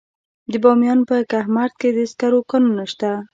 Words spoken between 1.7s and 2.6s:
کې د سکرو